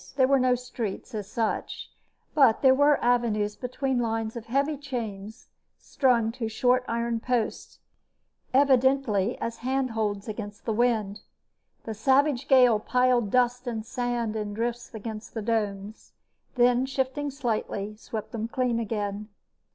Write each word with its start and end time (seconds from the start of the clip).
There 0.15 0.27
were 0.27 0.39
no 0.39 0.55
streets, 0.55 1.13
as 1.13 1.29
such, 1.29 1.91
but 2.33 2.63
there 2.63 2.73
were 2.73 2.97
avenues 3.03 3.55
between 3.55 3.99
lines 3.99 4.35
of 4.35 4.47
heavy 4.47 4.75
chains 4.75 5.47
strung 5.77 6.31
to 6.31 6.49
short 6.49 6.83
iron 6.87 7.19
posts, 7.19 7.77
evidently 8.51 9.37
as 9.37 9.57
handholds 9.57 10.27
against 10.27 10.65
the 10.65 10.73
wind. 10.73 11.19
The 11.83 11.93
savage 11.93 12.47
gale 12.47 12.79
piled 12.79 13.29
dust 13.29 13.67
and 13.67 13.85
sand 13.85 14.35
in 14.35 14.55
drifts 14.55 14.91
against 14.95 15.35
the 15.35 15.41
domes, 15.43 16.13
then, 16.55 16.87
shifting 16.87 17.29
slightly, 17.29 17.95
swept 17.95 18.31
them 18.31 18.47
clean 18.47 18.79
again. 18.79 19.29